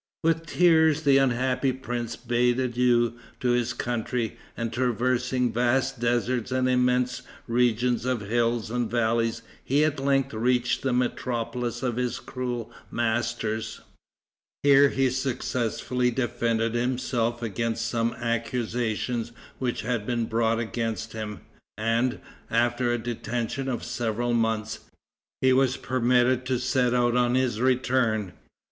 With 0.23 0.47
tears 0.47 1.03
the 1.03 1.19
unhappy 1.19 1.71
prince 1.71 2.15
bade 2.15 2.59
adieu 2.59 3.19
to 3.39 3.49
his 3.51 3.71
country, 3.71 4.35
and, 4.57 4.73
traversing 4.73 5.53
vast 5.53 5.99
deserts 5.99 6.51
and 6.51 6.67
immense 6.67 7.21
regions 7.47 8.03
of 8.03 8.21
hills 8.21 8.71
and 8.71 8.89
valleys, 8.89 9.43
he 9.63 9.83
at 9.85 9.99
length 9.99 10.33
reached 10.33 10.81
the 10.81 10.91
metropolis 10.91 11.83
of 11.83 11.97
his 11.97 12.17
cruel 12.19 12.71
masters. 12.89 13.81
Here 14.63 14.89
he 14.89 15.11
successfully 15.11 16.09
defended 16.09 16.73
himself 16.73 17.43
against 17.43 17.85
some 17.85 18.13
accusations 18.15 19.31
which 19.59 19.81
had 19.81 20.07
been 20.07 20.25
brought 20.25 20.57
against 20.57 21.13
him, 21.13 21.41
and, 21.77 22.19
after 22.49 22.91
a 22.91 22.97
detention 22.97 23.69
of 23.69 23.83
several 23.83 24.33
months, 24.33 24.79
he 25.41 25.53
was 25.53 25.77
permitted 25.77 26.43
to 26.47 26.57
set 26.57 26.95
out 26.95 27.15
on 27.15 27.35
his 27.35 27.61
return. 27.61 28.33